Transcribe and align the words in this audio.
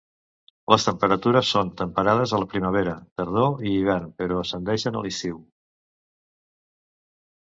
Les 0.73 0.85
temperatures 0.87 1.49
són 1.55 1.67
temperades 1.81 2.31
a 2.37 2.39
la 2.43 2.47
primavera, 2.53 2.95
tardor 3.21 3.61
i 3.67 3.73
hivern, 3.73 4.09
però 4.23 4.39
ascendeixen 4.45 4.97
a 4.97 5.03
l'estiu. 5.07 5.37